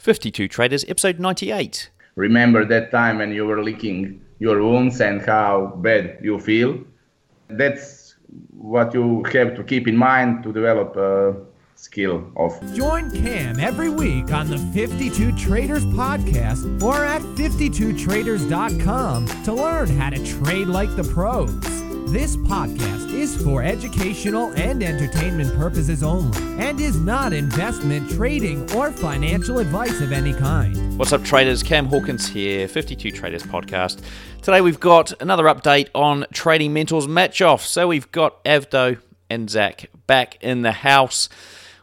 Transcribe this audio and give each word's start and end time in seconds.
52 0.00 0.48
Traders, 0.48 0.84
episode 0.88 1.20
98. 1.20 1.90
Remember 2.16 2.64
that 2.64 2.90
time 2.90 3.18
when 3.18 3.30
you 3.32 3.46
were 3.46 3.62
licking 3.62 4.22
your 4.38 4.62
wounds 4.62 4.98
and 5.02 5.20
how 5.20 5.74
bad 5.76 6.18
you 6.22 6.40
feel? 6.40 6.78
That's 7.48 8.14
what 8.50 8.94
you 8.94 9.22
have 9.24 9.54
to 9.56 9.62
keep 9.62 9.86
in 9.86 9.96
mind 9.96 10.42
to 10.44 10.54
develop 10.54 10.96
a 10.96 11.36
skill 11.74 12.32
of. 12.36 12.58
Join 12.74 13.10
Cam 13.10 13.60
every 13.60 13.90
week 13.90 14.32
on 14.32 14.48
the 14.48 14.56
52 14.72 15.36
Traders 15.36 15.84
podcast 15.84 16.82
or 16.82 17.04
at 17.04 17.20
52traders.com 17.20 19.26
to 19.44 19.52
learn 19.52 19.88
how 19.98 20.08
to 20.08 20.24
trade 20.24 20.68
like 20.68 20.96
the 20.96 21.04
pros. 21.04 21.89
This 22.10 22.36
podcast 22.36 23.14
is 23.14 23.40
for 23.40 23.62
educational 23.62 24.52
and 24.54 24.82
entertainment 24.82 25.54
purposes 25.54 26.02
only 26.02 26.36
and 26.60 26.80
is 26.80 26.98
not 26.98 27.32
investment, 27.32 28.10
trading, 28.10 28.68
or 28.72 28.90
financial 28.90 29.60
advice 29.60 30.00
of 30.00 30.10
any 30.10 30.34
kind. 30.34 30.98
What's 30.98 31.12
up, 31.12 31.22
traders? 31.22 31.62
Cam 31.62 31.86
Hawkins 31.86 32.26
here, 32.26 32.66
52 32.66 33.12
Traders 33.12 33.44
Podcast. 33.44 34.02
Today 34.42 34.60
we've 34.60 34.80
got 34.80 35.22
another 35.22 35.44
update 35.44 35.88
on 35.94 36.26
Trading 36.32 36.72
Mentors 36.72 37.06
match 37.06 37.40
off. 37.42 37.64
So 37.64 37.86
we've 37.86 38.10
got 38.10 38.44
Avdo 38.44 39.00
and 39.30 39.48
Zach 39.48 39.88
back 40.08 40.36
in 40.42 40.62
the 40.62 40.72
house. 40.72 41.28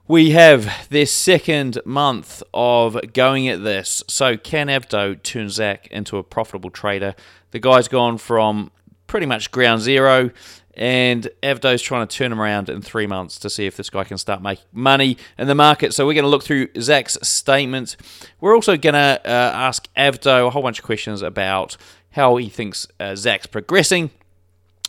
We 0.09 0.31
have 0.31 0.89
their 0.89 1.05
second 1.05 1.79
month 1.85 2.43
of 2.53 2.99
going 3.13 3.47
at 3.47 3.63
this. 3.63 4.03
So 4.09 4.35
can 4.35 4.67
Avdo 4.67 5.23
turn 5.23 5.47
Zach 5.47 5.87
into 5.87 6.17
a 6.17 6.23
profitable 6.23 6.69
trader? 6.69 7.15
The 7.51 7.59
guy's 7.59 7.87
gone 7.87 8.17
from 8.17 8.71
pretty 9.07 9.25
much 9.25 9.51
ground 9.51 9.81
zero. 9.81 10.31
And 10.75 11.27
Avdo's 11.41 11.81
trying 11.81 12.07
to 12.07 12.15
turn 12.15 12.31
him 12.31 12.39
around 12.39 12.69
in 12.69 12.83
three 12.83 13.07
months 13.07 13.39
to 13.39 13.49
see 13.49 13.65
if 13.65 13.75
this 13.75 13.89
guy 13.89 14.03
can 14.03 14.19
start 14.19 14.43
making 14.43 14.65
money 14.71 15.17
in 15.39 15.47
the 15.47 15.55
market. 15.55 15.91
So 15.95 16.05
we're 16.05 16.13
going 16.13 16.23
to 16.23 16.29
look 16.29 16.43
through 16.43 16.67
Zach's 16.79 17.17
statement. 17.23 17.97
We're 18.39 18.53
also 18.53 18.77
going 18.77 18.93
to 18.93 19.19
uh, 19.25 19.51
ask 19.55 19.87
Avdo 19.95 20.45
a 20.45 20.49
whole 20.51 20.61
bunch 20.61 20.77
of 20.77 20.85
questions 20.85 21.23
about 21.23 21.77
how 22.11 22.35
he 22.35 22.47
thinks 22.47 22.87
uh, 22.99 23.15
Zach's 23.15 23.47
progressing. 23.47 24.11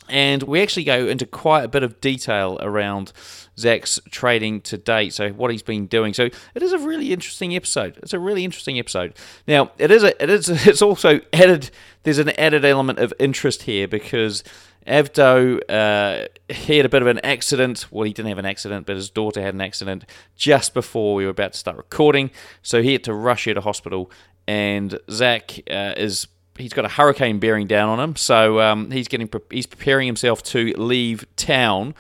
And 0.09 0.43
we 0.43 0.63
actually 0.63 0.85
go 0.85 1.07
into 1.07 1.27
quite 1.27 1.65
a 1.65 1.69
bit 1.69 1.83
of 1.83 2.01
detail 2.01 2.59
around 2.61 3.13
Zach's 3.59 3.99
trading 4.11 4.61
to 4.63 4.79
date, 4.79 5.13
so 5.13 5.31
what 5.31 5.51
he's 5.51 5.63
been 5.63 5.87
doing. 5.87 6.15
So 6.15 6.25
it 6.55 6.63
is 6.63 6.73
a 6.73 6.79
really 6.79 7.13
interesting 7.13 7.57
episode. 7.57 7.99
It's 7.99 8.13
a 8.13 8.19
really 8.19 8.45
interesting 8.45 8.79
episode. 8.79 9.15
Now 9.47 9.73
it 9.79 9.91
is 9.91 10.05
a, 10.05 10.23
it 10.23 10.31
is 10.31 10.49
it's 10.67 10.83
also 10.83 11.21
added. 11.33 11.71
There's 12.05 12.19
an 12.19 12.31
added 12.31 12.65
element 12.65 13.01
of 13.01 13.13
interest 13.19 13.63
here 13.63 13.89
because 13.89 14.45
Avdo 14.87 15.61
uh, 15.69 16.29
he 16.49 16.77
had 16.77 16.87
a 16.87 16.89
bit 16.89 17.03
of 17.03 17.09
an 17.09 17.19
accident. 17.25 17.87
Well, 17.91 18.05
he 18.05 18.13
didn't 18.13 18.29
have 18.29 18.39
an 18.39 18.47
accident, 18.47 18.87
but 18.87 18.97
his 18.97 19.11
daughter 19.11 19.43
had 19.43 19.55
an 19.55 19.61
accident 19.61 20.05
just 20.37 20.73
before 20.73 21.15
we 21.15 21.25
were 21.25 21.31
about 21.31 21.53
to 21.53 21.59
start 21.59 21.77
recording. 21.77 22.31
So 22.63 22.83
he 22.83 22.93
had 22.93 23.05
to 23.05 23.15
rush 23.15 23.45
her 23.47 23.55
to 23.55 23.61
hospital, 23.61 24.11
and 24.47 24.99
Zach 25.11 25.61
uh, 25.71 25.95
is 25.97 26.29
he's 26.59 26.73
got 26.73 26.85
a 26.85 26.89
hurricane 26.89 27.39
bearing 27.39 27.67
down 27.67 27.89
on 27.89 28.01
him, 28.01 28.17
so 28.17 28.61
um, 28.61 28.91
he's 28.91 29.09
getting 29.09 29.31
he's 29.51 29.67
preparing 29.67 30.07
himself 30.07 30.43
to 30.45 30.73
leave 30.77 31.27
town, 31.37 31.95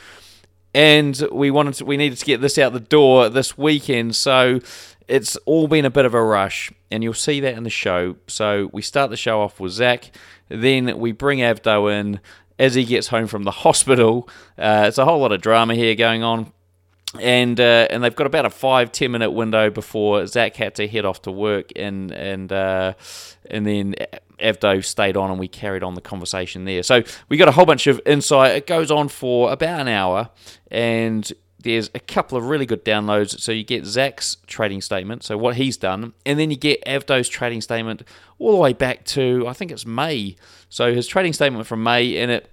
and 0.74 1.26
we 1.32 1.50
wanted 1.50 1.74
to, 1.74 1.84
we 1.84 1.96
needed 1.96 2.18
to 2.18 2.24
get 2.24 2.40
this 2.40 2.58
out 2.58 2.72
the 2.72 2.80
door 2.80 3.28
this 3.28 3.56
weekend, 3.56 4.16
so 4.16 4.60
it's 5.06 5.36
all 5.46 5.68
been 5.68 5.84
a 5.84 5.90
bit 5.90 6.04
of 6.04 6.14
a 6.14 6.22
rush, 6.22 6.72
and 6.90 7.02
you'll 7.02 7.14
see 7.14 7.40
that 7.40 7.56
in 7.56 7.64
the 7.64 7.70
show. 7.70 8.16
So 8.26 8.70
we 8.72 8.82
start 8.82 9.10
the 9.10 9.16
show 9.16 9.40
off 9.40 9.58
with 9.60 9.72
Zach, 9.72 10.10
then 10.48 10.98
we 10.98 11.12
bring 11.12 11.38
Avdo 11.38 11.92
in 11.92 12.20
as 12.58 12.74
he 12.74 12.84
gets 12.84 13.08
home 13.08 13.26
from 13.26 13.44
the 13.44 13.50
hospital. 13.50 14.28
Uh, 14.58 14.84
it's 14.88 14.98
a 14.98 15.04
whole 15.04 15.20
lot 15.20 15.32
of 15.32 15.40
drama 15.40 15.74
here 15.74 15.94
going 15.94 16.22
on 16.22 16.52
and 17.18 17.58
uh, 17.58 17.86
and 17.90 18.02
they've 18.04 18.14
got 18.14 18.26
about 18.26 18.44
a 18.44 18.50
five 18.50 18.92
ten 18.92 19.10
minute 19.10 19.30
window 19.30 19.70
before 19.70 20.26
Zach 20.26 20.56
had 20.56 20.74
to 20.76 20.86
head 20.86 21.04
off 21.04 21.22
to 21.22 21.30
work, 21.30 21.70
and 21.76 22.10
and 22.12 22.52
uh, 22.52 22.94
and 23.50 23.66
then 23.66 23.94
Avdo 24.40 24.84
stayed 24.84 25.16
on, 25.16 25.30
and 25.30 25.38
we 25.38 25.48
carried 25.48 25.82
on 25.82 25.94
the 25.94 26.00
conversation 26.00 26.64
there. 26.64 26.82
So 26.82 27.02
we 27.28 27.36
got 27.36 27.48
a 27.48 27.52
whole 27.52 27.66
bunch 27.66 27.86
of 27.86 28.00
insight. 28.06 28.56
It 28.56 28.66
goes 28.66 28.90
on 28.90 29.08
for 29.08 29.52
about 29.52 29.80
an 29.80 29.88
hour, 29.88 30.30
and 30.70 31.30
there's 31.60 31.90
a 31.94 32.00
couple 32.00 32.38
of 32.38 32.44
really 32.44 32.66
good 32.66 32.84
downloads. 32.84 33.40
So 33.40 33.52
you 33.52 33.64
get 33.64 33.84
Zach's 33.84 34.36
trading 34.46 34.80
statement, 34.80 35.24
so 35.24 35.36
what 35.36 35.56
he's 35.56 35.76
done, 35.76 36.12
and 36.24 36.38
then 36.38 36.50
you 36.50 36.56
get 36.56 36.84
Avdo's 36.84 37.28
trading 37.28 37.60
statement 37.60 38.02
all 38.38 38.52
the 38.52 38.58
way 38.58 38.72
back 38.72 39.04
to 39.06 39.46
I 39.48 39.52
think 39.52 39.72
it's 39.72 39.84
May. 39.86 40.36
So 40.68 40.94
his 40.94 41.06
trading 41.06 41.32
statement 41.32 41.66
from 41.66 41.82
May, 41.82 42.16
and 42.18 42.30
it 42.30 42.50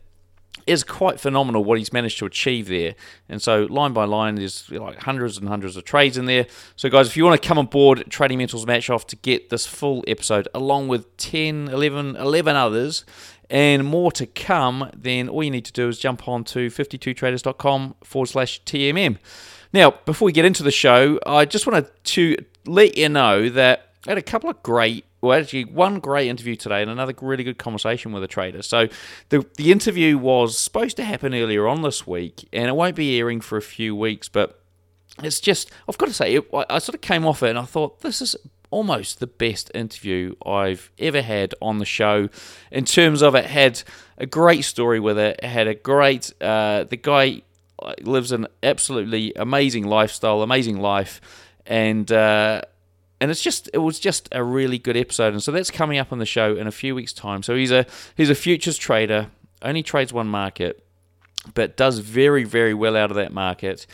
is 0.68 0.84
quite 0.84 1.20
phenomenal 1.20 1.64
what 1.64 1.78
he's 1.78 1.94
managed 1.94 2.20
to 2.20 2.26
achieve 2.26 2.68
there. 2.68 2.96
And 3.30 3.42
so, 3.42 3.66
line 3.66 3.94
by 3.94 4.06
line, 4.06 4.36
there's 4.36 4.70
like 4.72 5.00
hundreds 5.04 5.38
and 5.38 5.48
hundreds 5.48 5.78
of 5.78 5.84
trades 5.84 6.18
in 6.18 6.26
there. 6.26 6.48
So, 6.76 6.90
guys, 6.90 7.08
if 7.08 7.18
you 7.18 7.24
want 7.24 7.42
to 7.42 7.48
come 7.48 7.58
aboard 7.58 8.04
Trading 8.10 8.38
Mentors 8.38 8.66
Match 8.66 8.90
Off 8.90 9.06
to 9.08 9.16
get 9.16 9.50
this 9.50 9.66
full 9.66 10.04
episode, 10.08 10.48
along 10.54 10.88
with 10.88 11.16
10, 11.18 11.68
11, 11.68 12.16
11 12.16 12.56
others, 12.56 13.06
and 13.50 13.86
more 13.86 14.12
to 14.14 14.26
come, 14.26 14.90
then 14.96 15.30
all 15.30 15.44
you 15.44 15.52
need 15.52 15.66
to 15.66 15.74
do 15.74 15.88
is 15.88 16.00
jump 16.00 16.28
on 16.28 16.44
to 16.46 16.68
52traders.com 16.68 17.96
forward 18.04 18.28
slash 18.28 18.62
TMM. 18.64 19.18
Now, 19.72 19.92
before 20.06 20.26
we 20.26 20.32
get 20.32 20.46
into 20.46 20.64
the 20.64 20.72
show, 20.72 21.20
I 21.26 21.46
just 21.46 21.68
wanted 21.68 21.90
to 22.06 22.38
let 22.66 22.98
you 22.98 23.10
know 23.10 23.50
that 23.50 23.92
I 24.08 24.12
had 24.12 24.18
a 24.18 24.24
couple 24.24 24.50
of 24.50 24.64
great 24.64 25.06
well, 25.26 25.40
actually, 25.40 25.66
one 25.66 26.00
great 26.00 26.28
interview 26.28 26.56
today 26.56 26.82
and 26.82 26.90
another 26.90 27.14
really 27.22 27.44
good 27.44 27.58
conversation 27.58 28.12
with 28.12 28.24
a 28.24 28.28
trader. 28.28 28.62
So, 28.62 28.88
the, 29.30 29.46
the 29.58 29.72
interview 29.72 30.18
was 30.18 30.58
supposed 30.58 30.98
to 30.98 31.04
happen 31.04 31.34
earlier 31.34 31.68
on 31.68 31.82
this 31.82 32.08
week, 32.08 32.48
and 32.54 32.68
it 32.68 32.76
won't 32.76 32.96
be 32.96 33.18
airing 33.20 33.42
for 33.42 33.58
a 33.58 33.62
few 33.62 33.96
weeks, 33.96 34.30
but 34.30 34.62
it's 35.24 35.40
just, 35.40 35.72
I've 35.88 35.98
got 35.98 36.08
to 36.08 36.14
say, 36.14 36.36
it, 36.36 36.50
I, 36.54 36.80
sort 36.80 36.96
of 36.96 37.02
came 37.02 37.26
off 37.26 37.42
it 37.44 37.50
and 37.50 37.60
I 37.60 37.64
thought, 37.64 38.02
this 38.02 38.22
is 38.22 38.36
almost 38.72 39.20
the 39.20 39.28
best 39.28 39.72
interview 39.74 40.36
I've 40.46 40.92
ever 41.00 41.22
had 41.22 41.54
on 41.62 41.78
the 41.78 41.86
show 41.86 42.30
in 42.72 42.86
terms 42.86 43.22
of 43.22 43.36
it 43.36 43.46
had 43.46 43.82
a 44.18 44.26
great 44.26 44.66
story 44.66 45.00
with 45.00 45.18
it, 45.18 45.40
it 45.42 45.48
had 45.48 45.68
a 45.68 45.76
great, 45.76 46.34
uh, 46.42 46.84
the 46.84 46.98
guy 46.98 47.44
lives 48.02 48.32
an 48.32 48.48
absolutely 48.64 49.34
amazing 49.36 49.86
lifestyle, 49.86 50.42
amazing 50.42 50.80
life, 50.80 51.22
and, 51.66 52.12
uh, 52.12 52.62
and 53.22 53.32
it's 53.32 53.42
just 53.42 53.70
it 53.74 53.80
was 53.80 54.00
just 54.00 54.28
a 54.32 54.44
really 54.44 54.78
good 54.78 54.98
episode. 54.98 55.34
And 55.34 55.42
so 55.42 55.52
that's 55.52 55.72
coming 55.72 55.98
up 55.98 56.12
on 56.12 56.20
the 56.20 56.26
show 56.26 56.56
in 56.56 56.68
a 56.68 56.72
few 56.72 56.96
weeks 56.96 57.14
time. 57.14 57.44
So 57.44 57.56
he's 57.56 57.72
a 57.72 57.86
he's 58.16 58.30
a 58.30 58.36
futures 58.36 58.78
trader 58.78 59.32
only 59.62 59.84
trades 59.84 60.14
one 60.14 60.28
market 60.28 60.86
but 61.54 61.78
does 61.78 62.00
very 62.00 62.44
very 62.44 62.74
well 62.74 62.96
out 62.96 63.12
of 63.12 63.16
that 63.16 63.34
market 63.34 63.86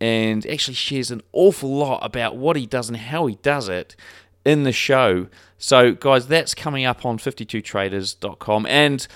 and 0.00 0.46
actually 0.46 0.74
shares 0.74 1.10
an 1.10 1.22
awful 1.32 1.74
lot 1.74 1.98
about 2.04 2.36
what 2.36 2.56
he 2.56 2.66
does 2.66 2.88
and 2.88 2.96
how 2.96 3.26
he 3.26 3.36
does 3.36 3.68
it 3.68 3.96
in 4.44 4.62
the 4.62 4.72
show. 4.72 5.26
So 5.58 5.92
guys 5.92 6.28
that's 6.28 6.54
coming 6.54 6.84
up 6.84 7.04
on 7.04 7.18
52traders.com 7.18 8.66
and 8.66 9.06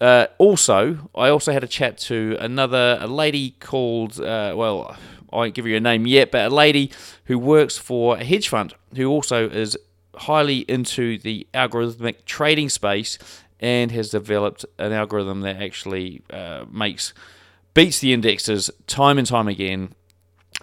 uh, 0.00 0.26
also 0.38 1.10
i 1.14 1.28
also 1.28 1.52
had 1.52 1.64
a 1.64 1.68
chat 1.68 1.98
to 1.98 2.36
another 2.40 2.98
a 3.00 3.06
lady 3.06 3.56
called 3.60 4.20
uh, 4.20 4.52
well 4.56 4.96
I 5.32 5.36
won't 5.36 5.54
give 5.54 5.66
you 5.66 5.76
a 5.76 5.80
name 5.80 6.06
yet, 6.06 6.30
but 6.30 6.50
a 6.50 6.54
lady 6.54 6.90
who 7.24 7.38
works 7.38 7.76
for 7.76 8.16
a 8.16 8.24
hedge 8.24 8.48
fund 8.48 8.74
who 8.96 9.08
also 9.10 9.48
is 9.48 9.76
highly 10.16 10.60
into 10.60 11.18
the 11.18 11.46
algorithmic 11.54 12.24
trading 12.24 12.68
space 12.68 13.18
and 13.60 13.90
has 13.90 14.10
developed 14.10 14.64
an 14.78 14.92
algorithm 14.92 15.40
that 15.42 15.56
actually 15.56 16.22
uh, 16.30 16.64
makes 16.70 17.12
beats 17.74 17.98
the 18.00 18.12
indexes 18.12 18.70
time 18.86 19.18
and 19.18 19.26
time 19.26 19.48
again. 19.48 19.94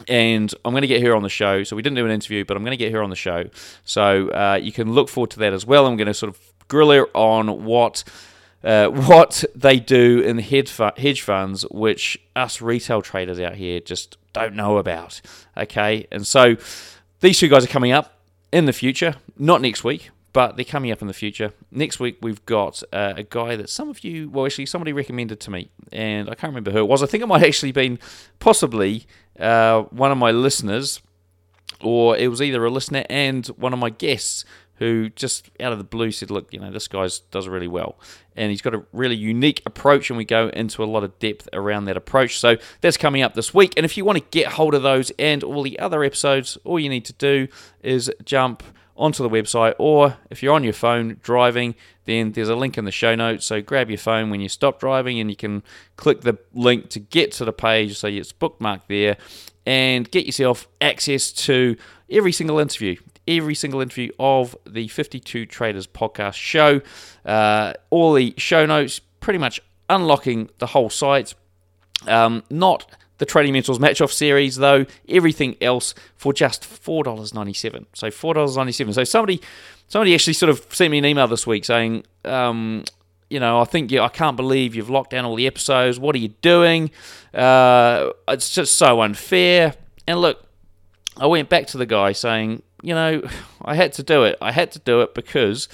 And 0.09 0.53
I'm 0.66 0.73
going 0.73 0.81
to 0.81 0.88
get 0.88 1.02
her 1.03 1.16
on 1.16 1.23
the 1.23 1.29
show. 1.29 1.63
So 1.63 1.75
we 1.75 1.81
didn't 1.81 1.96
do 1.96 2.06
an 2.06 2.12
interview, 2.12 2.44
but 2.44 2.57
I'm 2.57 2.63
going 2.63 2.72
to 2.72 2.84
get 2.84 2.91
her 2.91 3.02
on 3.02 3.09
the 3.09 3.16
show. 3.16 3.46
So 3.85 4.29
uh, 4.29 4.59
you 4.62 4.73
can 4.73 4.91
look 4.91 5.07
forward 5.07 5.31
to 5.31 5.40
that 5.40 5.53
as 5.53 5.66
well. 5.66 5.85
I'm 5.85 5.96
going 5.96 6.07
to 6.07 6.13
sort 6.13 6.35
of 6.35 6.40
grill 6.67 6.91
her 6.91 7.07
on 7.13 7.63
what 7.63 8.03
uh, 8.64 8.88
what 8.88 9.44
they 9.54 9.80
do 9.80 10.22
in 10.22 10.38
the 10.38 10.42
hedge 10.98 11.22
funds, 11.22 11.64
which 11.70 12.18
us 12.36 12.62
retail 12.62 13.02
traders 13.02 13.40
out 13.40 13.56
here 13.56 13.80
just 13.80 14.18
don't 14.34 14.56
know 14.56 14.78
about. 14.78 15.22
Okay, 15.56 16.08
and 16.12 16.26
so 16.26 16.56
these 17.20 17.40
two 17.40 17.48
guys 17.48 17.64
are 17.64 17.70
coming 17.70 17.92
up 17.92 18.20
in 18.52 18.66
the 18.66 18.74
future, 18.74 19.16
not 19.38 19.62
next 19.62 19.84
week, 19.84 20.10
but 20.34 20.58
they're 20.58 20.66
coming 20.66 20.91
up 20.91 21.02
in 21.02 21.08
the 21.08 21.14
future. 21.14 21.53
Next 21.72 22.00
week, 22.00 22.18
we've 22.22 22.46
got 22.46 22.84
uh, 22.91 23.14
a 23.16 23.24
guy 23.24 23.56
that 23.56 23.70
some 23.70 23.88
of 23.90 24.03
you, 24.03 24.29
well, 24.29 24.46
actually, 24.46 24.66
somebody 24.66 24.91
recommended 24.91 25.40
to 25.41 25.52
me, 25.52 25.70
and 25.94 26.29
I 26.29 26.35
can't 26.35 26.52
remember 26.52 26.72
who 26.72 26.79
it 26.79 26.88
was. 26.88 27.02
I 27.02 27.06
think 27.06 27.24
it 27.24 27.28
might 27.28 27.44
actually 27.47 27.72
been 27.72 28.00
possibly 28.40 29.06
uh, 29.40 29.84
one 29.84 30.12
of 30.12 30.18
my 30.18 30.32
listeners, 30.32 31.02
or 31.82 32.18
it 32.18 32.28
was 32.28 32.41
either 32.41 32.66
a 32.66 32.70
listener 32.70 33.06
and 33.09 33.47
one 33.47 33.74
of 33.74 33.79
my 33.79 33.90
guests 33.90 34.44
who 34.78 35.10
just 35.10 35.50
out 35.60 35.72
of 35.72 35.78
the 35.78 35.84
blue 35.84 36.12
said, 36.12 36.30
"Look, 36.30 36.52
you 36.52 36.60
know, 36.60 36.72
this 36.72 36.88
guy 36.88 37.08
does 37.32 37.48
really 37.48 37.68
well, 37.68 37.98
and 38.36 38.52
he's 38.52 38.62
got 38.62 38.76
a 38.76 38.84
really 38.92 39.16
unique 39.16 39.62
approach." 39.66 40.10
And 40.10 40.18
we 40.18 40.26
go 40.26 40.50
into 40.50 40.84
a 40.84 40.86
lot 40.86 41.04
of 41.04 41.18
depth 41.20 41.48
around 41.54 41.86
that 41.86 41.98
approach. 41.98 42.40
So 42.40 42.58
that's 42.82 42.98
coming 42.98 43.22
up 43.22 43.34
this 43.34 43.54
week. 43.54 43.74
And 43.78 43.86
if 43.86 43.98
you 43.98 44.06
want 44.06 44.18
to 44.18 44.26
get 44.32 44.54
hold 44.54 44.74
of 44.74 44.84
those 44.84 45.12
and 45.18 45.44
all 45.44 45.64
the 45.64 45.80
other 45.80 46.04
episodes, 46.04 46.58
all 46.64 46.80
you 46.80 46.90
need 46.90 47.06
to 47.06 47.14
do 47.14 47.48
is 47.82 48.12
jump 48.24 48.64
onto 48.98 49.22
the 49.22 49.30
website, 49.30 49.76
or 49.78 50.18
if 50.30 50.42
you're 50.42 50.54
on 50.54 50.64
your 50.64 50.72
phone 50.72 51.18
driving, 51.22 51.76
then 52.06 52.32
there's 52.32 52.48
a 52.48 52.56
link 52.56 52.78
in 52.78 52.86
the 52.86 52.92
show 52.92 53.14
notes. 53.14 53.46
So 53.46 53.62
grab 53.62 53.90
your 53.90 53.98
phone 53.98 54.30
when 54.30 54.40
you 54.40 54.48
stop 54.48 54.80
driving, 54.80 55.20
and 55.20 55.30
you 55.30 55.36
can 55.36 55.64
click 55.98 56.22
the 56.22 56.38
link 56.54 56.90
to 56.92 57.00
get 57.00 57.34
to 57.34 57.46
the 57.46 57.52
page. 57.52 57.98
So 57.98 58.08
it's 58.08 58.32
bookmarked 58.32 58.88
there, 58.88 59.18
and 59.66 60.10
get 60.10 60.26
yourself 60.26 60.68
access 60.80 61.32
to 61.32 61.76
every 62.10 62.32
single 62.32 62.60
interview 62.60 62.96
every 63.28 63.56
single 63.56 63.82
interview 63.82 64.12
of 64.20 64.56
the 64.66 64.88
52 64.88 65.46
Traders 65.46 65.88
podcast 65.88 66.36
show. 66.36 66.82
Uh, 67.26 67.74
all 67.90 68.14
the 68.14 68.34
show 68.38 68.66
notes, 68.66 69.00
pretty 69.20 69.40
much 69.40 69.60
unlocking 69.90 70.50
the 70.60 70.68
whole 70.68 70.90
site. 70.90 71.34
Um, 72.08 72.44
not 72.50 72.86
the 73.18 73.26
Trading 73.26 73.54
Mentors 73.54 73.80
Match 73.80 74.02
Off 74.02 74.12
series, 74.12 74.58
though, 74.58 74.86
everything 75.08 75.56
else 75.62 75.96
for 76.16 76.34
just 76.34 76.64
$4.97. 76.64 77.86
So 77.94 78.08
$4.97. 78.08 78.94
So 78.94 79.04
somebody 79.04 79.42
somebody 79.88 80.14
actually 80.14 80.34
sort 80.34 80.50
of 80.50 80.66
sent 80.74 80.92
me 80.92 80.98
an 80.98 81.06
email 81.06 81.28
this 81.28 81.46
week 81.46 81.66
saying, 81.66 82.04
um, 82.24 82.84
you 83.30 83.40
know, 83.40 83.60
I 83.60 83.66
think 83.66 83.92
you, 83.92 84.02
I 84.02 84.10
can't 84.10 84.38
believe 84.38 84.76
you've 84.76 84.90
locked 84.90 85.12
down 85.12 85.26
all 85.26 85.36
the 85.36 85.48
episodes. 85.48 86.00
What 86.00 86.16
are 86.16 86.20
you 86.20 86.30
doing? 86.30 86.92
Uh, 87.34 88.12
it's 88.28 88.50
just 88.54 88.78
so 88.78 89.02
unfair. 89.02 89.76
And 90.08 90.20
look, 90.20 90.46
I 91.18 91.26
went 91.28 91.50
back 91.50 91.68
to 91.68 91.78
the 91.78 91.86
guy 91.86 92.12
saying, 92.12 92.62
you 92.85 92.93
know, 92.93 93.22
I 93.66 93.76
had 93.76 93.93
to 93.93 94.03
do 94.03 94.23
it. 94.23 94.37
I 94.41 94.52
had 94.52 94.72
to 94.73 94.79
do 94.79 95.02
it 95.02 95.14
because 95.14 95.67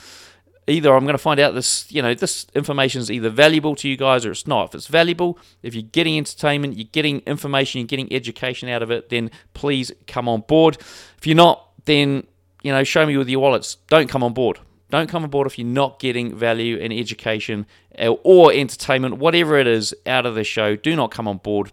either 0.67 0.93
I'm 0.95 1.03
going 1.03 1.13
to 1.13 1.19
find 1.19 1.39
out 1.39 1.53
this, 1.53 1.91
you 1.91 2.01
know, 2.01 2.13
this 2.13 2.47
information 2.55 3.01
is 3.01 3.11
either 3.11 3.29
valuable 3.29 3.75
to 3.75 3.89
you 3.89 3.97
guys 3.97 4.25
or 4.25 4.31
it's 4.31 4.47
not. 4.47 4.69
If 4.69 4.75
it's 4.75 4.87
valuable, 4.87 5.37
if 5.61 5.75
you're 5.75 5.83
getting 5.83 6.17
entertainment, 6.17 6.77
you're 6.77 6.87
getting 6.91 7.19
information, 7.21 7.81
you're 7.81 7.87
getting 7.87 8.11
education 8.13 8.69
out 8.69 8.81
of 8.81 8.91
it, 8.91 9.09
then 9.09 9.29
please 9.53 9.91
come 10.07 10.29
on 10.29 10.41
board. 10.41 10.77
If 11.17 11.27
you're 11.27 11.35
not, 11.35 11.67
then, 11.85 12.25
you 12.63 12.71
know, 12.71 12.83
show 12.83 13.05
me 13.05 13.17
with 13.17 13.27
your 13.27 13.41
wallets. 13.41 13.75
Don't 13.87 14.07
come 14.07 14.23
on 14.23 14.33
board. 14.33 14.59
Don't 14.89 15.09
come 15.09 15.23
on 15.23 15.29
board 15.29 15.47
if 15.47 15.57
you're 15.57 15.67
not 15.67 15.99
getting 15.99 16.35
value 16.35 16.77
and 16.79 16.91
education 16.91 17.65
or 17.97 18.51
entertainment, 18.51 19.17
whatever 19.17 19.57
it 19.57 19.65
is, 19.65 19.93
out 20.05 20.25
of 20.25 20.35
the 20.35 20.43
show. 20.43 20.75
Do 20.75 20.95
not 20.95 21.11
come 21.11 21.27
on 21.27 21.37
board. 21.37 21.71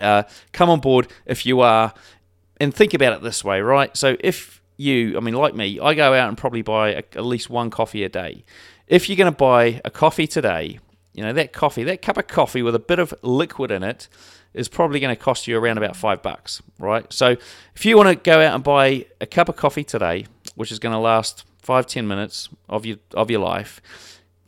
Uh, 0.00 0.24
come 0.52 0.70
on 0.70 0.80
board 0.80 1.08
if 1.24 1.46
you 1.46 1.60
are, 1.60 1.94
and 2.58 2.74
think 2.74 2.94
about 2.94 3.12
it 3.12 3.22
this 3.22 3.44
way, 3.44 3.60
right? 3.60 3.96
So 3.96 4.16
if 4.20 4.62
you, 4.76 5.16
I 5.16 5.20
mean, 5.20 5.34
like 5.34 5.54
me, 5.54 5.80
I 5.80 5.94
go 5.94 6.14
out 6.14 6.28
and 6.28 6.38
probably 6.38 6.62
buy 6.62 6.90
a, 6.90 6.98
at 6.98 7.24
least 7.24 7.50
one 7.50 7.70
coffee 7.70 8.04
a 8.04 8.08
day. 8.08 8.44
If 8.86 9.08
you're 9.08 9.16
going 9.16 9.32
to 9.32 9.36
buy 9.36 9.80
a 9.84 9.90
coffee 9.90 10.26
today, 10.26 10.78
you 11.12 11.22
know 11.22 11.32
that 11.32 11.52
coffee, 11.52 11.84
that 11.84 12.02
cup 12.02 12.16
of 12.16 12.26
coffee 12.26 12.62
with 12.62 12.74
a 12.74 12.80
bit 12.80 12.98
of 12.98 13.14
liquid 13.22 13.70
in 13.70 13.82
it, 13.82 14.08
is 14.52 14.68
probably 14.68 15.00
going 15.00 15.14
to 15.14 15.20
cost 15.20 15.46
you 15.46 15.58
around 15.58 15.78
about 15.78 15.96
five 15.96 16.22
bucks, 16.22 16.62
right? 16.78 17.12
So 17.12 17.36
if 17.74 17.84
you 17.84 17.96
want 17.96 18.08
to 18.08 18.14
go 18.14 18.40
out 18.40 18.54
and 18.54 18.62
buy 18.62 19.06
a 19.20 19.26
cup 19.26 19.48
of 19.48 19.56
coffee 19.56 19.84
today, 19.84 20.26
which 20.54 20.70
is 20.70 20.78
going 20.78 20.92
to 20.92 20.98
last 20.98 21.44
five 21.62 21.86
ten 21.86 22.06
minutes 22.06 22.48
of 22.68 22.86
your 22.86 22.98
of 23.14 23.30
your 23.30 23.40
life, 23.40 23.80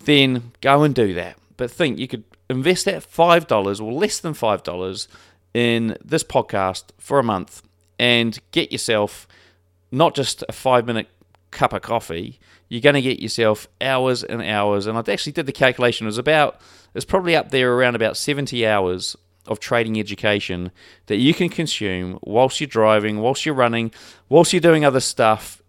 then 0.05 0.53
go 0.61 0.82
and 0.82 0.94
do 0.94 1.14
that. 1.14 1.38
But 1.56 1.70
think 1.70 1.99
you 1.99 2.08
could 2.08 2.25
invest 2.49 2.85
that 2.85 3.03
five 3.03 3.47
dollars 3.47 3.81
or 3.81 3.93
less 3.93 4.20
than 4.20 4.35
five 4.35 4.62
dollars 4.62 5.08
in 5.55 5.97
this 6.05 6.23
podcast 6.23 6.85
for 6.99 7.19
a 7.19 7.25
month 7.25 7.62
and 7.98 8.38
get 8.52 8.72
yourself 8.72 9.26
not 9.90 10.14
just 10.14 10.44
a 10.48 10.52
five 10.52 10.87
minute 10.87 11.08
cup 11.50 11.72
of 11.72 11.82
coffee. 11.82 12.38
You're 12.69 12.81
going 12.81 12.94
to 12.94 13.02
get 13.02 13.20
yourself 13.20 13.69
hours 13.81 14.25
and 14.25 14.43
hours. 14.43 14.87
And 14.87 14.98
I 14.98 15.12
actually 15.12 15.32
did 15.32 15.46
the 15.46 15.52
calculation. 15.52 16.06
It 16.06 16.08
was 16.08 16.19
about 16.19 16.60
it's 16.94 17.04
probably 17.04 17.37
up 17.37 17.50
there 17.50 17.72
around 17.72 17.94
about 17.94 18.16
70 18.16 18.66
hours 18.66 19.16
of 19.46 19.60
trading 19.60 19.98
education 19.98 20.72
that 21.06 21.16
you 21.16 21.32
can 21.32 21.48
consume 21.48 22.19
whilst 22.22 22.60
you're 22.60 22.66
driving, 22.66 23.20
whilst 23.20 23.46
you're 23.46 23.54
running, 23.54 23.93
whilst 24.28 24.52
you're 24.52 24.60
doing 24.60 24.84
other 24.84 25.00
stuff 25.00 25.62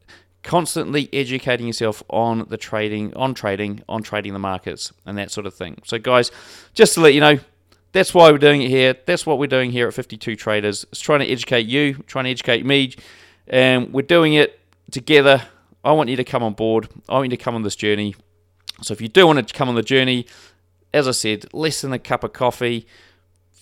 constantly 0.47 1.09
educating 1.11 1.67
yourself 1.67 2.01
on 2.09 2.45
the 2.47 2.55
trading, 2.55 3.13
on 3.15 3.33
trading, 3.33 3.83
on 3.89 4.01
trading 4.01 4.31
the 4.31 4.39
markets, 4.39 4.93
and 5.05 5.17
that 5.17 5.29
sort 5.29 5.45
of 5.45 5.53
thing. 5.53 5.77
So, 5.83 5.99
guys, 5.99 6.31
just 6.73 6.93
to 6.93 7.01
let 7.01 7.13
you 7.13 7.19
know, 7.19 7.39
that's 7.97 8.13
why 8.13 8.31
we're 8.31 8.37
doing 8.37 8.61
it 8.61 8.69
here. 8.69 8.95
That's 9.07 9.25
what 9.25 9.39
we're 9.39 9.47
doing 9.47 9.71
here 9.71 9.87
at 9.87 9.93
52 9.93 10.35
Traders. 10.35 10.85
It's 10.91 11.01
trying 11.01 11.21
to 11.21 11.25
educate 11.25 11.65
you, 11.65 11.95
trying 12.05 12.25
to 12.25 12.29
educate 12.29 12.63
me, 12.63 12.93
and 13.47 13.91
we're 13.91 14.03
doing 14.03 14.35
it 14.35 14.59
together. 14.91 15.41
I 15.83 15.93
want 15.93 16.07
you 16.09 16.15
to 16.15 16.23
come 16.23 16.43
on 16.43 16.53
board. 16.53 16.89
I 17.09 17.13
want 17.13 17.31
you 17.31 17.37
to 17.37 17.43
come 17.43 17.55
on 17.55 17.63
this 17.63 17.75
journey. 17.75 18.15
So, 18.83 18.93
if 18.93 19.01
you 19.01 19.07
do 19.07 19.25
want 19.25 19.47
to 19.47 19.51
come 19.51 19.67
on 19.67 19.73
the 19.73 19.81
journey, 19.81 20.27
as 20.93 21.07
I 21.07 21.11
said, 21.11 21.51
less 21.53 21.81
than 21.81 21.91
a 21.91 21.97
cup 21.97 22.23
of 22.23 22.33
coffee 22.33 22.85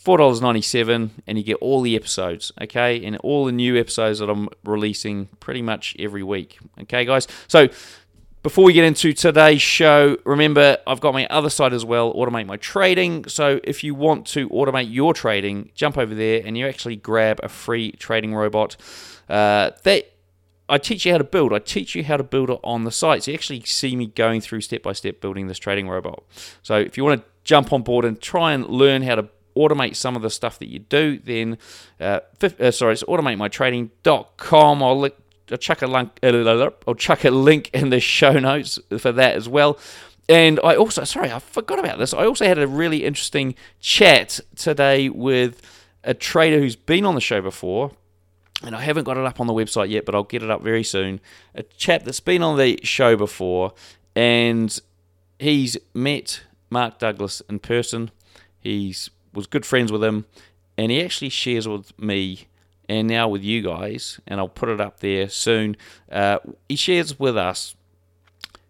$4.97 0.04 1.12
and 1.26 1.38
you 1.38 1.44
get 1.44 1.56
all 1.56 1.82
the 1.82 1.96
episodes, 1.96 2.52
okay? 2.62 3.04
And 3.04 3.18
all 3.18 3.46
the 3.46 3.52
new 3.54 3.80
episodes 3.80 4.20
that 4.20 4.30
I'm 4.30 4.50
releasing 4.64 5.28
pretty 5.40 5.62
much 5.62 5.96
every 5.98 6.24
week, 6.24 6.60
okay, 6.82 7.06
guys? 7.06 7.28
So, 7.48 7.70
before 8.46 8.64
we 8.64 8.74
get 8.74 8.84
into 8.84 9.12
today's 9.12 9.60
show, 9.60 10.18
remember 10.24 10.78
I've 10.86 11.00
got 11.00 11.16
my 11.16 11.26
other 11.32 11.50
side 11.50 11.74
as 11.74 11.84
well, 11.84 12.14
Automate 12.14 12.46
My 12.46 12.58
Trading. 12.58 13.28
So, 13.28 13.60
if 13.64 13.84
you 13.84 13.96
want 13.96 14.28
to 14.28 14.48
automate 14.50 14.94
your 14.94 15.16
trading, 15.16 15.72
jump 15.74 15.98
over 15.98 16.14
there 16.14 16.44
and 16.46 16.56
you 16.56 16.68
actually 16.68 16.96
grab 16.96 17.40
a 17.42 17.50
free 17.50 17.94
trading 17.94 18.36
robot. 18.36 18.78
Uh, 19.28 19.72
that 19.82 20.12
I 20.70 20.78
teach 20.78 21.08
you 21.08 21.12
how 21.12 21.18
to 21.18 21.24
build. 21.24 21.54
I 21.54 21.58
teach 21.58 21.96
you 21.96 22.04
how 22.04 22.18
to 22.18 22.24
build 22.24 22.52
it 22.52 22.60
on 22.64 22.84
the 22.84 22.92
site. 22.92 23.24
So 23.24 23.32
you 23.32 23.36
actually 23.36 23.62
see 23.62 23.96
me 23.96 24.06
going 24.06 24.42
through 24.42 24.62
step 24.62 24.84
by 24.84 24.94
step 24.94 25.22
building 25.22 25.48
this 25.48 25.58
trading 25.58 25.90
robot. 25.90 26.24
So 26.62 26.76
if 26.76 26.98
you 26.98 27.04
want 27.04 27.22
to 27.22 27.28
jump 27.46 27.74
on 27.74 27.82
board 27.82 28.06
and 28.06 28.22
try 28.22 28.54
and 28.54 28.68
learn 28.68 29.02
how 29.02 29.16
to 29.16 29.28
automate 29.58 29.96
some 29.96 30.16
of 30.16 30.22
the 30.22 30.30
stuff 30.30 30.60
that 30.60 30.70
you 30.70 30.78
do, 30.78 31.18
then 31.18 31.58
uh, 32.00 32.20
uh, 32.44 32.70
sorry, 32.70 32.94
it's 32.94 33.02
automatemytrading.com. 33.02 34.84
I'll 34.84 35.10
I'll 35.52 35.58
chuck 35.58 35.82
a 35.82 35.88
link. 35.88 36.20
Uh, 36.24 36.70
I'll 36.88 36.96
chuck 36.96 37.24
a 37.24 37.32
link 37.32 37.70
in 37.74 37.90
the 37.90 38.00
show 38.00 38.40
notes 38.40 38.80
for 38.98 39.12
that 39.12 39.36
as 39.36 39.48
well. 39.48 39.78
And 40.28 40.60
I 40.64 40.76
also, 40.76 41.04
sorry, 41.04 41.32
I 41.32 41.40
forgot 41.40 41.78
about 41.78 42.00
this. 42.00 42.14
I 42.14 42.26
also 42.26 42.46
had 42.46 42.58
a 42.58 42.68
really 42.68 43.06
interesting 43.06 43.56
chat 43.80 44.40
today 44.56 45.08
with 45.10 45.62
a 46.04 46.14
trader 46.14 46.60
who's 46.60 46.76
been 46.76 47.06
on 47.06 47.16
the 47.16 47.22
show 47.22 47.42
before, 47.42 47.92
and 48.64 48.76
I 48.76 48.82
haven't 48.82 49.04
got 49.04 49.18
it 49.18 49.26
up 49.26 49.40
on 49.40 49.48
the 49.48 49.54
website 49.54 49.90
yet, 49.90 50.06
but 50.06 50.16
I'll 50.16 50.24
get 50.24 50.42
it 50.42 50.50
up 50.50 50.64
very 50.64 50.84
soon. 50.84 51.20
A 51.54 51.64
chap 51.64 52.04
that's 52.04 52.20
been 52.20 52.42
on 52.42 52.58
the 52.58 52.80
show 52.84 53.16
before, 53.16 53.74
and 54.16 54.80
he's 55.38 55.78
met 55.94 56.42
Mark 56.72 56.98
Douglas 56.98 57.42
in 57.50 57.60
person. 57.60 58.10
He's 58.60 59.12
was 59.32 59.46
good 59.46 59.66
friends 59.66 59.92
with 59.92 60.04
him, 60.04 60.26
and 60.78 60.92
he 60.92 61.04
actually 61.04 61.30
shares 61.30 61.68
with 61.68 61.98
me 62.00 62.48
and 62.88 63.08
now 63.08 63.28
with 63.28 63.44
you 63.44 63.62
guys, 63.62 64.20
and 64.28 64.40
I'll 64.40 64.48
put 64.48 64.70
it 64.70 64.82
up 64.82 65.00
there 65.00 65.30
soon. 65.30 65.78
Uh, 66.12 66.40
he 66.70 66.76
shares 66.76 67.20
with 67.20 67.38
us 67.38 67.76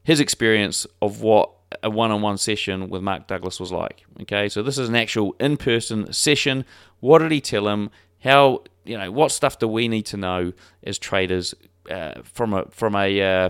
his 0.03 0.19
experience 0.19 0.85
of 1.01 1.21
what 1.21 1.51
a 1.83 1.89
one-on-one 1.89 2.37
session 2.37 2.89
with 2.89 3.01
Mark 3.01 3.27
Douglas 3.27 3.59
was 3.59 3.71
like. 3.71 4.05
Okay, 4.21 4.49
so 4.49 4.63
this 4.63 4.77
is 4.77 4.89
an 4.89 4.95
actual 4.95 5.35
in-person 5.39 6.13
session. 6.13 6.65
What 6.99 7.19
did 7.19 7.31
he 7.31 7.41
tell 7.41 7.67
him? 7.67 7.89
How 8.23 8.63
you 8.85 8.97
know 8.97 9.11
what 9.11 9.31
stuff 9.31 9.59
do 9.59 9.67
we 9.67 9.87
need 9.87 10.05
to 10.07 10.17
know 10.17 10.53
as 10.83 10.97
traders 10.97 11.53
uh, 11.89 12.21
from 12.23 12.53
a 12.53 12.65
from 12.69 12.95
a 12.95 13.21
uh, 13.21 13.49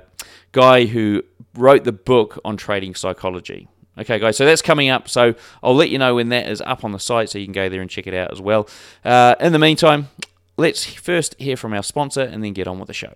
guy 0.52 0.86
who 0.86 1.24
wrote 1.54 1.84
the 1.84 1.92
book 1.92 2.40
on 2.44 2.58
trading 2.58 2.96
psychology. 2.96 3.68
Okay, 3.98 4.20
guys, 4.20 4.36
so 4.36 4.46
that's 4.46 4.62
coming 4.62 4.90
up. 4.90 5.08
So 5.08 5.36
I'll 5.64 5.76
let 5.76 5.90
you 5.90 5.98
know 5.98 6.16
when 6.16 6.30
that 6.30 6.50
is 6.50 6.60
up 6.62 6.84
on 6.84 6.92
the 6.92 7.00
site 7.00 7.30
so 7.30 7.40
you 7.40 7.46
can 7.46 7.54
go 7.54 7.70
there 7.70 7.82
and 7.82 7.90
check 7.90 8.08
it 8.08 8.14
out 8.14 8.32
as 8.32 8.42
well. 8.42 8.68
Uh, 9.06 9.36
in 9.40 9.54
the 9.54 9.60
meantime, 9.60 10.10
let's 10.58 10.86
first 10.86 11.36
hear 11.40 11.58
from 11.58 11.74
our 11.74 11.84
sponsor 11.84 12.22
and 12.22 12.44
then 12.44 12.54
get 12.54 12.68
on 12.68 12.80
with 12.80 12.88
the 12.88 12.94
show. 12.94 13.14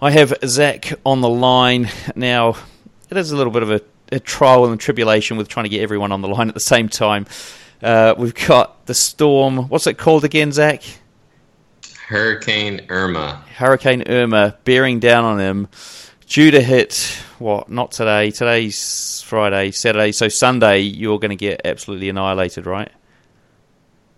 I 0.00 0.10
have 0.10 0.34
Zach 0.44 0.92
on 1.06 1.20
the 1.20 1.28
line 1.28 1.88
now. 2.16 2.56
It 3.08 3.16
is 3.16 3.30
a 3.30 3.36
little 3.36 3.52
bit 3.52 3.62
of 3.62 3.70
a, 3.70 3.80
a 4.10 4.18
trial 4.18 4.64
and 4.64 4.80
tribulation 4.80 5.36
with 5.36 5.46
trying 5.46 5.62
to 5.62 5.68
get 5.68 5.80
everyone 5.80 6.10
on 6.10 6.22
the 6.22 6.28
line 6.28 6.48
at 6.48 6.54
the 6.54 6.60
same 6.60 6.88
time. 6.88 7.26
Uh, 7.80 8.16
we've 8.18 8.34
got 8.34 8.84
the 8.86 8.94
storm. 8.94 9.68
What's 9.68 9.86
it 9.86 9.96
called 9.96 10.24
again, 10.24 10.50
Zach? 10.50 10.82
Hurricane 12.08 12.86
Irma. 12.88 13.44
Hurricane 13.54 14.02
Irma 14.08 14.58
bearing 14.64 14.98
down 14.98 15.24
on 15.24 15.38
him 15.38 15.68
due 16.26 16.50
to 16.50 16.60
hit 16.60 17.16
what? 17.38 17.68
Not 17.68 17.92
today. 17.92 18.32
Today's 18.32 19.22
Friday, 19.24 19.70
Saturday. 19.70 20.10
So 20.10 20.26
Sunday, 20.28 20.80
you're 20.80 21.20
going 21.20 21.30
to 21.30 21.36
get 21.36 21.60
absolutely 21.64 22.08
annihilated, 22.08 22.66
right? 22.66 22.90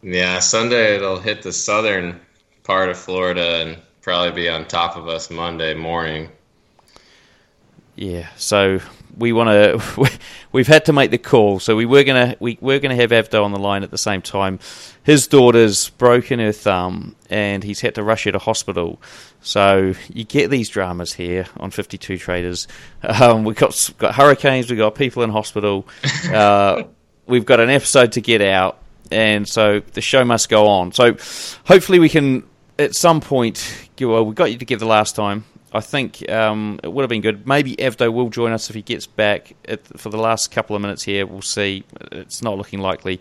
Yeah, 0.05 0.39
Sunday 0.41 0.97
it'll 0.97 1.19
hit 1.19 1.41
the 1.43 1.53
southern 1.53 2.21
part 2.63 2.91
of 2.91 2.99
Florida 2.99 3.63
and 3.63 3.79
probably 4.03 4.33
be 4.33 4.49
on 4.51 4.67
top 4.67 4.97
of 4.97 5.09
us 5.09 5.31
Monday 5.31 5.73
morning. 5.73 6.31
Yeah, 7.97 8.29
so 8.37 8.81
we 9.17 9.33
want 9.33 9.49
to. 9.49 10.11
We've 10.53 10.67
had 10.67 10.85
to 10.87 10.93
make 10.93 11.11
the 11.11 11.19
call. 11.19 11.59
So 11.59 11.75
we 11.75 11.87
were 11.87 12.05
gonna 12.05 12.37
we 12.39 12.59
were 12.61 12.81
gonna 12.81 12.97
have 12.97 13.11
Avdo 13.11 13.45
on 13.45 13.53
the 13.53 13.59
line 13.59 13.83
at 13.83 13.91
the 13.91 13.99
same 13.99 14.21
time. 14.21 14.59
His 15.05 15.27
daughter's 15.27 15.89
broken 15.91 16.39
her 16.39 16.53
thumb, 16.53 17.17
and 17.31 17.65
he's 17.65 17.81
had 17.81 17.95
to 17.95 18.03
rush 18.03 18.25
her 18.25 18.33
to 18.33 18.39
hospital. 18.39 19.01
So 19.41 19.95
you 20.13 20.25
get 20.25 20.51
these 20.51 20.69
dramas 20.69 21.15
here 21.15 21.47
on 21.57 21.71
Fifty 21.71 21.97
Two 21.97 22.19
Traders. 22.19 22.69
Um, 23.03 23.45
we've 23.45 23.57
got 23.57 23.91
got 23.99 24.15
hurricanes, 24.15 24.69
we've 24.69 24.79
got 24.79 24.95
people 24.97 25.23
in 25.23 25.31
hospital. 25.31 25.87
Uh, 26.31 26.85
we've 27.27 27.45
got 27.45 27.61
an 27.61 27.71
episode 27.71 28.13
to 28.13 28.21
get 28.21 28.41
out, 28.43 28.79
and 29.15 29.49
so 29.49 29.81
the 29.93 30.01
show 30.01 30.25
must 30.25 30.49
go 30.49 30.67
on. 30.67 30.93
So 30.93 31.17
hopefully 31.65 32.01
we 32.01 32.09
can 32.09 32.43
at 32.79 32.95
some 32.95 33.21
point. 33.21 33.89
Well, 34.01 34.27
we 34.27 34.35
got 34.35 34.51
you 34.51 34.59
together 34.59 34.85
last 34.85 35.15
time. 35.15 35.45
I 35.73 35.81
think 35.81 36.29
um, 36.31 36.79
it 36.83 36.93
would 36.93 37.03
have 37.03 37.09
been 37.09 37.21
good. 37.21 37.47
Maybe 37.47 37.77
Avdo 37.77 38.13
will 38.13 38.29
join 38.29 38.53
us 38.53 38.69
if 38.69 38.77
he 38.77 38.83
gets 38.83 39.07
back 39.07 39.55
at, 39.67 39.87
for 39.99 40.09
the 40.09 40.19
last 40.19 40.51
couple 40.51 40.77
of 40.77 40.83
minutes 40.83 41.03
here. 41.03 41.27
We'll 41.27 41.43
see. 41.43 41.85
It's 42.13 42.43
not 42.43 42.59
looking 42.59 42.81
likely, 42.81 43.21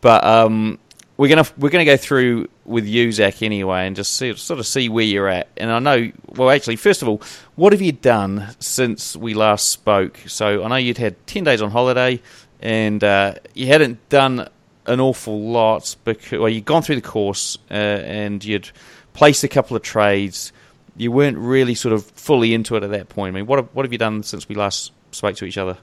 but 0.00 0.24
um, 0.24 0.78
we're 1.16 1.28
gonna 1.28 1.46
we're 1.58 1.70
gonna 1.70 1.84
go 1.84 1.96
through 1.96 2.48
with 2.64 2.86
you, 2.86 3.12
Zach, 3.12 3.42
anyway, 3.42 3.86
and 3.86 3.96
just 3.96 4.14
see, 4.14 4.34
sort 4.34 4.60
of 4.60 4.66
see 4.66 4.88
where 4.88 5.04
you're 5.04 5.28
at. 5.28 5.48
And 5.56 5.70
I 5.70 5.78
know, 5.78 6.10
well, 6.28 6.50
actually, 6.50 6.76
first 6.76 7.02
of 7.02 7.08
all, 7.08 7.22
what 7.54 7.72
have 7.72 7.82
you 7.82 7.92
done 7.92 8.54
since 8.58 9.14
we 9.16 9.34
last 9.34 9.70
spoke? 9.70 10.18
So 10.26 10.64
I 10.64 10.68
know 10.68 10.76
you'd 10.76 10.98
had 10.98 11.26
ten 11.26 11.44
days 11.44 11.62
on 11.62 11.70
holiday, 11.70 12.20
and 12.60 13.02
uh, 13.02 13.34
you 13.54 13.66
hadn't 13.66 14.08
done 14.08 14.48
an 14.86 15.00
awful 15.00 15.40
lot 15.50 15.96
because 16.04 16.38
well, 16.38 16.48
you'd 16.48 16.64
gone 16.64 16.82
through 16.82 16.96
the 16.96 17.02
course 17.02 17.56
uh, 17.70 17.74
and 17.74 18.44
you'd 18.44 18.70
placed 19.12 19.44
a 19.44 19.48
couple 19.48 19.76
of 19.76 19.82
trades 19.82 20.52
you 20.96 21.10
weren't 21.10 21.38
really 21.38 21.74
sort 21.74 21.92
of 21.92 22.04
fully 22.04 22.54
into 22.54 22.76
it 22.76 22.82
at 22.82 22.90
that 22.90 23.08
point. 23.08 23.34
I 23.34 23.38
mean, 23.38 23.46
what 23.46 23.58
have, 23.58 23.68
what 23.72 23.84
have 23.84 23.92
you 23.92 23.98
done 23.98 24.22
since 24.22 24.48
we 24.48 24.54
last 24.54 24.92
spoke 25.10 25.36
to 25.36 25.44
each 25.44 25.58
other? 25.58 25.78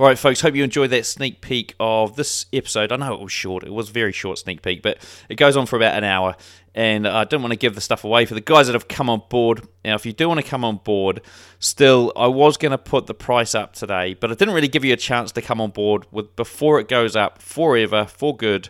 All 0.00 0.06
right, 0.06 0.16
folks, 0.16 0.40
hope 0.40 0.54
you 0.54 0.62
enjoyed 0.62 0.90
that 0.90 1.06
sneak 1.06 1.40
peek 1.40 1.74
of 1.80 2.14
this 2.14 2.46
episode. 2.52 2.92
I 2.92 2.96
know 2.96 3.14
it 3.14 3.20
was 3.20 3.32
short, 3.32 3.64
it 3.64 3.72
was 3.72 3.88
very 3.88 4.12
short 4.12 4.38
sneak 4.38 4.62
peek, 4.62 4.80
but 4.80 5.04
it 5.28 5.34
goes 5.34 5.56
on 5.56 5.66
for 5.66 5.74
about 5.74 5.98
an 5.98 6.04
hour. 6.04 6.36
And 6.72 7.04
I 7.04 7.24
don't 7.24 7.42
want 7.42 7.50
to 7.50 7.58
give 7.58 7.74
the 7.74 7.80
stuff 7.80 8.04
away 8.04 8.24
for 8.24 8.34
the 8.34 8.40
guys 8.40 8.68
that 8.68 8.74
have 8.74 8.86
come 8.86 9.10
on 9.10 9.22
board. 9.28 9.66
Now, 9.84 9.96
if 9.96 10.06
you 10.06 10.12
do 10.12 10.28
want 10.28 10.38
to 10.38 10.46
come 10.46 10.64
on 10.64 10.76
board, 10.76 11.20
still, 11.58 12.12
I 12.14 12.28
was 12.28 12.56
going 12.56 12.70
to 12.70 12.78
put 12.78 13.08
the 13.08 13.14
price 13.14 13.56
up 13.56 13.72
today, 13.72 14.14
but 14.14 14.30
I 14.30 14.34
didn't 14.34 14.54
really 14.54 14.68
give 14.68 14.84
you 14.84 14.92
a 14.92 14.96
chance 14.96 15.32
to 15.32 15.42
come 15.42 15.60
on 15.60 15.70
board 15.70 16.06
with 16.12 16.36
before 16.36 16.78
it 16.78 16.86
goes 16.86 17.16
up 17.16 17.42
forever, 17.42 18.04
for 18.04 18.36
good, 18.36 18.68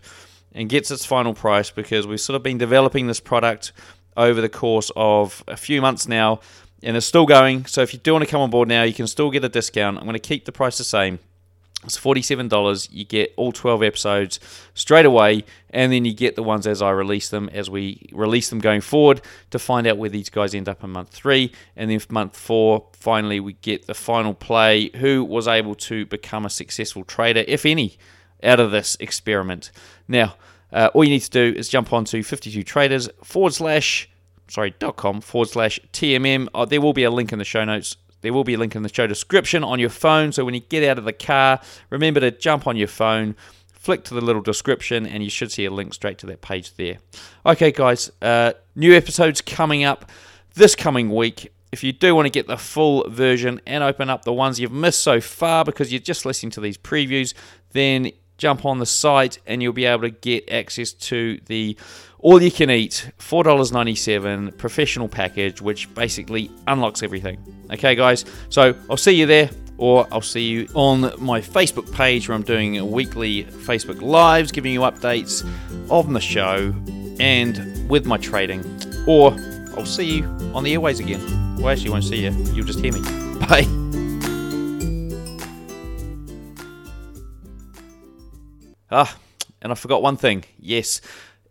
and 0.52 0.70
gets 0.70 0.90
its 0.90 1.04
final 1.04 1.34
price 1.34 1.70
because 1.70 2.06
we've 2.06 2.22
sort 2.22 2.36
of 2.36 2.42
been 2.42 2.56
developing 2.56 3.06
this 3.06 3.20
product 3.20 3.72
over 4.16 4.40
the 4.40 4.48
course 4.48 4.90
of 4.96 5.44
a 5.46 5.58
few 5.58 5.82
months 5.82 6.08
now, 6.08 6.40
and 6.82 6.96
it's 6.96 7.06
still 7.06 7.26
going. 7.26 7.66
So 7.66 7.82
if 7.82 7.92
you 7.92 7.98
do 7.98 8.12
want 8.12 8.24
to 8.24 8.30
come 8.30 8.40
on 8.40 8.50
board 8.50 8.68
now, 8.68 8.82
you 8.82 8.94
can 8.94 9.06
still 9.06 9.30
get 9.30 9.44
a 9.44 9.48
discount. 9.48 9.98
I'm 9.98 10.04
going 10.04 10.14
to 10.14 10.18
keep 10.18 10.44
the 10.44 10.52
price 10.52 10.78
the 10.78 10.84
same. 10.84 11.18
It's 11.84 11.98
$47. 11.98 12.88
You 12.90 13.04
get 13.04 13.32
all 13.36 13.52
12 13.52 13.84
episodes 13.84 14.40
straight 14.74 15.06
away, 15.06 15.44
and 15.70 15.92
then 15.92 16.04
you 16.04 16.12
get 16.12 16.34
the 16.34 16.42
ones 16.42 16.66
as 16.66 16.82
I 16.82 16.90
release 16.90 17.28
them, 17.28 17.48
as 17.52 17.70
we 17.70 18.08
release 18.12 18.50
them 18.50 18.58
going 18.58 18.80
forward 18.80 19.20
to 19.50 19.60
find 19.60 19.86
out 19.86 19.96
where 19.96 20.10
these 20.10 20.28
guys 20.28 20.56
end 20.56 20.68
up 20.68 20.82
in 20.82 20.90
month 20.90 21.10
three. 21.10 21.52
And 21.76 21.88
then 21.88 22.00
month 22.10 22.36
four, 22.36 22.88
finally, 22.94 23.38
we 23.38 23.52
get 23.52 23.86
the 23.86 23.94
final 23.94 24.34
play 24.34 24.90
who 24.96 25.22
was 25.22 25.46
able 25.46 25.76
to 25.76 26.04
become 26.06 26.44
a 26.44 26.50
successful 26.50 27.04
trader, 27.04 27.44
if 27.46 27.64
any, 27.64 27.96
out 28.42 28.58
of 28.58 28.72
this 28.72 28.96
experiment. 28.98 29.70
Now, 30.08 30.34
uh, 30.72 30.90
all 30.94 31.04
you 31.04 31.10
need 31.10 31.20
to 31.20 31.30
do 31.30 31.56
is 31.56 31.68
jump 31.68 31.92
onto 31.92 32.24
52 32.24 32.64
traders 32.64 33.08
forward 33.22 33.54
slash, 33.54 34.10
sorry, 34.48 34.74
dot 34.78 34.96
com 34.96 35.20
forward 35.20 35.48
slash 35.48 35.80
TMM. 35.92 36.48
Uh, 36.54 36.64
there 36.64 36.80
will 36.80 36.92
be 36.92 37.04
a 37.04 37.10
link 37.10 37.32
in 37.32 37.38
the 37.38 37.44
show 37.44 37.64
notes. 37.64 37.96
There 38.20 38.32
will 38.32 38.44
be 38.44 38.54
a 38.54 38.58
link 38.58 38.74
in 38.74 38.82
the 38.82 38.92
show 38.92 39.06
description 39.06 39.62
on 39.62 39.78
your 39.78 39.90
phone. 39.90 40.32
So 40.32 40.44
when 40.44 40.54
you 40.54 40.60
get 40.60 40.82
out 40.82 40.98
of 40.98 41.04
the 41.04 41.12
car, 41.12 41.60
remember 41.90 42.20
to 42.20 42.30
jump 42.30 42.66
on 42.66 42.76
your 42.76 42.88
phone, 42.88 43.36
flick 43.72 44.02
to 44.04 44.14
the 44.14 44.20
little 44.20 44.42
description, 44.42 45.06
and 45.06 45.22
you 45.22 45.30
should 45.30 45.52
see 45.52 45.64
a 45.64 45.70
link 45.70 45.94
straight 45.94 46.18
to 46.18 46.26
that 46.26 46.40
page 46.40 46.74
there. 46.74 46.98
Okay, 47.46 47.70
guys, 47.70 48.10
uh, 48.20 48.54
new 48.74 48.92
episodes 48.92 49.40
coming 49.40 49.84
up 49.84 50.10
this 50.54 50.74
coming 50.74 51.14
week. 51.14 51.52
If 51.70 51.84
you 51.84 51.92
do 51.92 52.14
want 52.14 52.26
to 52.26 52.30
get 52.30 52.46
the 52.46 52.56
full 52.56 53.08
version 53.08 53.60
and 53.66 53.84
open 53.84 54.10
up 54.10 54.24
the 54.24 54.32
ones 54.32 54.58
you've 54.58 54.72
missed 54.72 55.00
so 55.00 55.20
far 55.20 55.64
because 55.64 55.92
you're 55.92 56.00
just 56.00 56.24
listening 56.24 56.50
to 56.52 56.60
these 56.60 56.78
previews, 56.78 57.34
then 57.72 58.10
jump 58.38 58.64
on 58.64 58.78
the 58.78 58.86
site 58.86 59.38
and 59.46 59.62
you'll 59.62 59.72
be 59.72 59.84
able 59.84 60.02
to 60.02 60.10
get 60.10 60.50
access 60.50 60.92
to 60.92 61.38
the 61.46 61.76
all 62.20 62.42
you 62.42 62.50
can 62.50 62.70
eat 62.70 63.10
$4.97 63.18 64.56
professional 64.56 65.08
package, 65.08 65.60
which 65.60 65.92
basically 65.94 66.50
unlocks 66.66 67.02
everything. 67.02 67.38
Okay, 67.72 67.94
guys, 67.94 68.24
so 68.48 68.74
I'll 68.90 68.96
see 68.96 69.12
you 69.12 69.26
there. 69.26 69.50
Or 69.80 70.08
I'll 70.10 70.20
see 70.20 70.42
you 70.42 70.68
on 70.74 71.12
my 71.18 71.40
Facebook 71.40 71.92
page 71.94 72.28
where 72.28 72.34
I'm 72.34 72.42
doing 72.42 72.90
weekly 72.90 73.44
Facebook 73.44 74.02
Lives, 74.02 74.50
giving 74.50 74.72
you 74.72 74.80
updates 74.80 75.48
of 75.88 76.12
the 76.12 76.20
show 76.20 76.74
and 77.20 77.88
with 77.88 78.04
my 78.04 78.16
trading. 78.16 78.64
Or 79.06 79.36
I'll 79.76 79.86
see 79.86 80.16
you 80.16 80.24
on 80.52 80.64
the 80.64 80.72
airways 80.72 80.98
again. 80.98 81.56
Well, 81.58 81.68
actually, 81.68 81.90
won't 81.90 82.02
see 82.02 82.24
you. 82.24 82.32
You'll 82.52 82.66
just 82.66 82.80
hear 82.80 82.92
me. 82.92 83.02
Bye. 83.46 83.77
Ah, 88.90 89.16
and 89.60 89.72
I 89.72 89.74
forgot 89.74 90.02
one 90.02 90.16
thing. 90.16 90.44
Yes, 90.58 91.00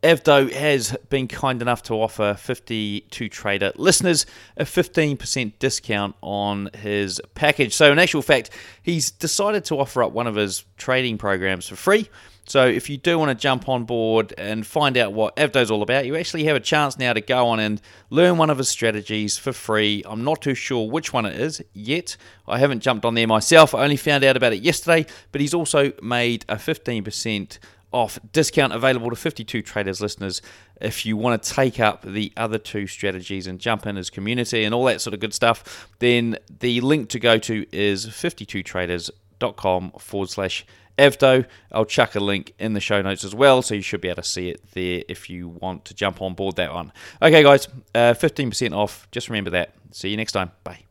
Avdo 0.03 0.51
has 0.51 0.95
been 1.09 1.27
kind 1.27 1.61
enough 1.61 1.83
to 1.83 1.95
offer 1.95 2.35
52 2.35 3.29
Trader 3.29 3.71
listeners 3.75 4.25
a 4.55 4.63
15% 4.63 5.53
discount 5.59 6.15
on 6.21 6.69
his 6.73 7.19
package. 7.33 7.73
So, 7.73 7.91
in 7.91 7.99
actual 7.99 8.21
fact, 8.21 8.51
he's 8.83 9.09
decided 9.11 9.65
to 9.65 9.79
offer 9.79 10.03
up 10.03 10.11
one 10.11 10.27
of 10.27 10.35
his 10.35 10.65
trading 10.77 11.17
programs 11.17 11.67
for 11.67 11.75
free. 11.75 12.09
So, 12.47 12.65
if 12.65 12.89
you 12.89 12.95
do 12.95 13.19
want 13.19 13.29
to 13.29 13.35
jump 13.35 13.67
on 13.67 13.83
board 13.83 14.33
and 14.37 14.65
find 14.65 14.97
out 14.97 15.11
what 15.11 15.35
Avdo's 15.35 15.69
all 15.69 15.81
about, 15.81 16.05
you 16.05 16.15
actually 16.15 16.45
have 16.45 16.55
a 16.55 16.61
chance 16.61 16.97
now 16.97 17.11
to 17.11 17.19
go 17.19 17.47
on 17.47 17.59
and 17.59 17.81
learn 18.09 18.37
one 18.37 18.49
of 18.49 18.57
his 18.57 18.69
strategies 18.69 19.37
for 19.37 19.51
free. 19.51 20.01
I'm 20.07 20.23
not 20.23 20.41
too 20.41 20.55
sure 20.55 20.89
which 20.89 21.11
one 21.11 21.25
it 21.25 21.37
is 21.37 21.61
yet. 21.73 22.15
I 22.47 22.59
haven't 22.59 22.79
jumped 22.79 23.03
on 23.03 23.15
there 23.15 23.27
myself. 23.27 23.75
I 23.75 23.83
only 23.83 23.97
found 23.97 24.23
out 24.23 24.37
about 24.37 24.53
it 24.53 24.61
yesterday, 24.61 25.05
but 25.33 25.41
he's 25.41 25.53
also 25.53 25.91
made 26.01 26.45
a 26.47 26.55
15% 26.55 27.59
off 27.91 28.17
discount 28.31 28.71
available 28.71 29.09
to 29.09 29.15
52 29.15 29.61
traders 29.61 29.99
listeners 29.99 30.41
if 30.79 31.05
you 31.05 31.17
want 31.17 31.41
to 31.41 31.53
take 31.53 31.79
up 31.79 32.03
the 32.03 32.31
other 32.37 32.57
two 32.57 32.85
strategies 32.85 33.47
and 33.47 33.59
jump 33.59 33.85
in 33.85 33.95
his 33.95 34.09
community 34.09 34.65
and 34.65 34.73
all 34.75 34.83
that 34.83 34.99
sort 34.99 35.13
of 35.13 35.21
good 35.21 35.33
stuff 35.33 35.87
then 35.99 36.37
the 36.59 36.81
link 36.81 37.07
to 37.07 37.17
go 37.17 37.37
to 37.37 37.65
is 37.71 38.05
52traders.com 38.07 39.91
forward 39.91 40.29
slash 40.29 40.65
Avdo. 40.97 41.45
I'll 41.71 41.85
chuck 41.85 42.15
a 42.15 42.19
link 42.19 42.53
in 42.59 42.73
the 42.73 42.79
show 42.79 43.01
notes 43.01 43.23
as 43.23 43.35
well, 43.35 43.61
so 43.61 43.75
you 43.75 43.81
should 43.81 44.01
be 44.01 44.09
able 44.09 44.23
to 44.23 44.27
see 44.27 44.49
it 44.49 44.61
there 44.73 45.03
if 45.07 45.29
you 45.29 45.47
want 45.47 45.85
to 45.85 45.93
jump 45.93 46.21
on 46.21 46.33
board 46.33 46.55
that 46.55 46.73
one. 46.73 46.91
Okay, 47.21 47.43
guys, 47.43 47.67
uh, 47.95 48.13
15% 48.13 48.75
off. 48.75 49.07
Just 49.11 49.29
remember 49.29 49.51
that. 49.51 49.73
See 49.91 50.09
you 50.09 50.17
next 50.17 50.31
time. 50.33 50.51
Bye. 50.63 50.83